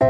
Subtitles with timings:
[0.00, 0.06] 弟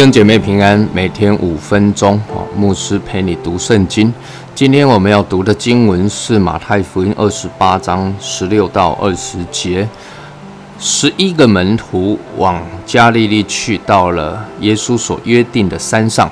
[0.00, 4.14] 兄姐妹平安，每天五分钟，哦，牧师陪你读圣经。
[4.54, 9.86] 今天我们要读的经文是马太福音二十八章十六到二十节。
[10.78, 16.30] 十一个门徒往加利利去，到了耶稣所约定的山上，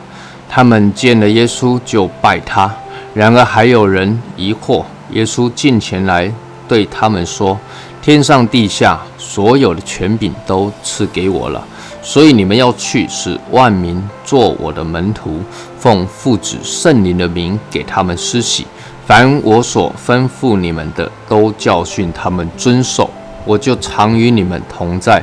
[0.48, 2.74] 他们见了耶稣就拜他。
[3.14, 4.84] 然而还有人疑惑。
[5.10, 6.30] 耶稣近前来
[6.66, 7.58] 对他们说
[8.02, 11.66] ：“天上地下所有的权柄都赐给我了。”
[12.02, 15.40] 所以你们要去，使万民做我的门徒，
[15.78, 18.66] 奉父子圣灵的名给他们施洗。
[19.06, 23.10] 凡我所吩咐你们的，都教训他们遵守。
[23.44, 25.22] 我就常与你们同在，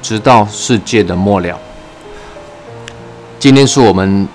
[0.00, 1.58] 直到世界的末了。
[3.38, 4.26] 今天是我们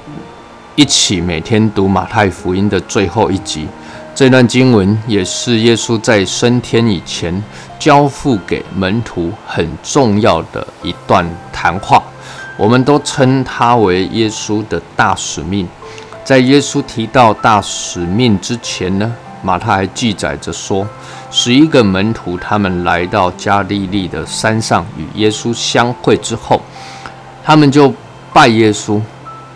[0.81, 3.67] 一起每天读马太福音的最后一集。
[4.15, 7.31] 这段经文也是耶稣在升天以前
[7.77, 12.01] 交付给门徒很重要的一段谈话，
[12.57, 15.67] 我们都称它为耶稣的大使命。
[16.23, 20.87] 在耶稣提到大使命之前呢，马太还记载着说，
[21.29, 26.59] 十一个门徒他们来到加利利的山上与耶稣相会之后，
[27.43, 27.93] 他们就
[28.33, 28.99] 拜耶稣，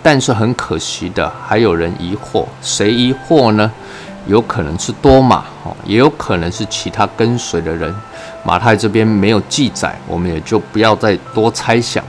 [0.05, 3.71] 但是很可惜的，还有人疑惑，谁疑惑呢？
[4.27, 7.91] 有可能是多马哦，也有可能是其他跟随的人。
[8.43, 12.03] 马太这边没有记载，我们也就不要再多猜想。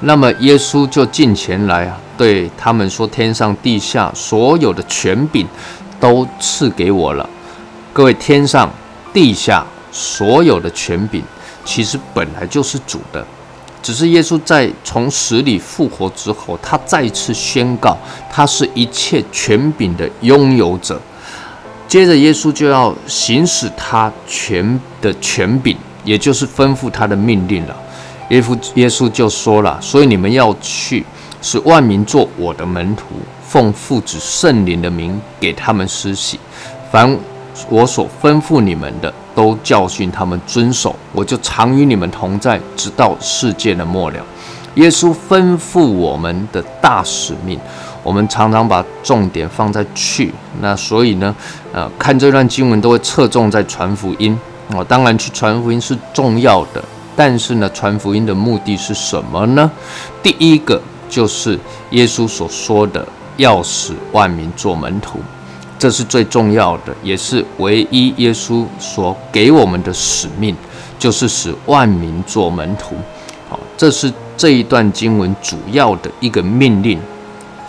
[0.00, 5.48] 那么耶稣就近前来啊，对他们说：“天上地下所有的权柄
[5.98, 7.26] 都赐给我了。”
[7.94, 8.70] 各位，天上
[9.10, 11.22] 地下所有的权柄，
[11.64, 13.26] 其实本来就是主的，
[13.88, 17.96] 只是耶稣在从死里复活之后，他再次宣告，
[18.30, 21.00] 他是一切权柄的拥有者。
[21.86, 27.74] 接着，耶稣就要行使他权的权柄，也就是吩咐他的命令了。
[28.28, 31.02] 耶稣耶稣就说了：“所以你们要去，
[31.40, 33.04] 使万民做我的门徒，
[33.42, 36.38] 奉父子圣灵的名给他们施洗。
[36.92, 37.18] 凡
[37.68, 40.94] 我所吩咐你们的，都教训他们遵守。
[41.12, 44.16] 我就常与你们同在，直到世界的末了。”
[44.76, 47.58] 耶稣吩咐我们的大使命。
[48.04, 50.32] 我们常常把重点放在去，
[50.62, 51.34] 那所以呢，
[51.72, 54.38] 呃，看这段经文都会侧重在传福音
[54.72, 54.82] 哦。
[54.84, 56.82] 当然，去传福音是重要的，
[57.14, 59.70] 但是呢，传福音的目的是什么呢？
[60.22, 60.80] 第一个
[61.10, 61.58] 就是
[61.90, 65.18] 耶稣所说的要使万民做门徒，
[65.78, 70.56] 这是最重要的，也是唯一耶稣所给我们的使命，
[70.98, 72.96] 就是使万民做门徒。
[73.48, 76.98] 好，这是这一段经文主要的一个命令。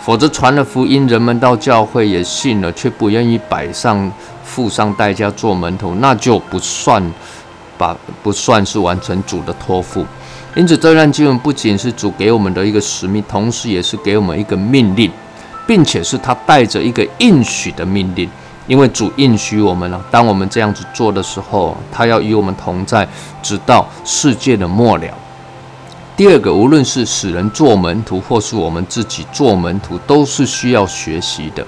[0.02, 4.10] 否则传了福音，人们到教会也信了，却不愿意摆上、
[4.42, 7.12] 付上代价做门徒，那就不算
[7.76, 10.04] 把不算是完成主的托付。
[10.56, 15.10] 因此，这段经文不仅是主给我们的一个使命，同时也是给我们一个命令，
[15.70, 18.28] 并且是他带着一个应许的命令。
[18.66, 23.06] 因为主应许我们了，当我们这样子做的时候，他要与我们同在，
[23.40, 25.06] 直到世界的末了。
[26.16, 31.64] 第二个，无论是使人做门徒，或是我们自己做门徒，都是需要学习的。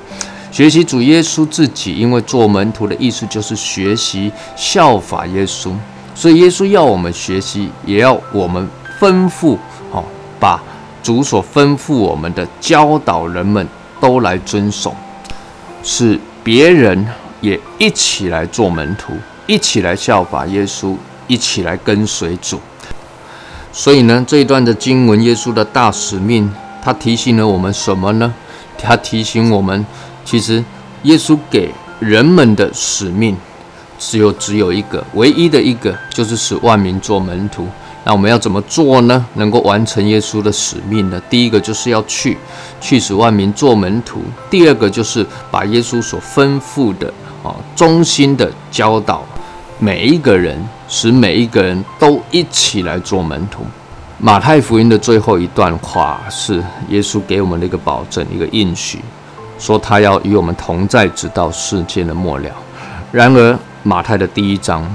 [0.51, 5.73] 学习主耶稣自己，因为做门徒的意思就是学习效法耶稣，
[6.13, 8.69] 所以耶稣要我们学习，也要我们
[9.01, 9.57] 吩咐，
[9.93, 10.05] 哦，
[10.41, 10.61] 把
[11.03, 13.67] 主所吩咐我们的教导人们
[14.03, 14.93] 都来遵守，
[15.85, 17.07] 使别人
[17.41, 19.13] 也一起来做门徒，
[19.47, 20.97] 一起来效法耶稣，
[21.29, 22.61] 一起来跟随主。
[23.73, 26.53] 所以呢，这一段的经文，耶稣的大使命，
[26.83, 28.35] 他提醒了我们什么呢？
[28.77, 29.87] 他提醒我们，
[30.25, 30.65] 其实
[31.05, 33.37] 耶稣给人们的使命，
[34.01, 37.69] 只有只有一个，唯一的一个，就是使万民做门徒。
[38.05, 39.25] 那我们要怎么做呢？
[39.35, 41.21] 能够完成耶稣的使命呢？
[41.31, 42.37] 第一个就是要去，
[42.81, 44.21] 去使万民做门徒；
[44.51, 47.13] 第二个就是把耶稣所吩咐的
[47.43, 49.25] 啊，忠心的教导
[49.79, 50.63] 每一个人。
[50.95, 53.65] 使每一个人都一起来做门徒。
[54.19, 58.99] 马太福音的最后一段话是耶稣给我们的一个保证，一个应许，
[59.59, 62.51] 说他要与我们同在，直到世界的末了。
[63.11, 64.87] 然而，马太的第一章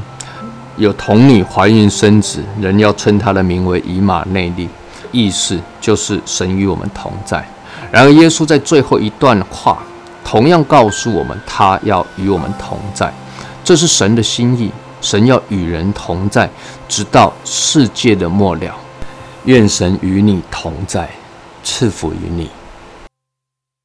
[0.77, 4.69] 有童女怀孕生子，人要称她的名为以马内利，
[5.11, 7.45] 意思就是神与我们同在。
[7.91, 9.77] 然而，耶稣在最后一段话
[10.23, 13.13] 同样告诉我们，他要与我们同在，
[13.63, 14.71] 这是神的心意。
[14.99, 16.49] 神要与人同在，
[16.89, 18.75] 直到世界的末了。
[19.45, 21.07] 愿神与你同在，
[21.63, 22.49] 赐福于你。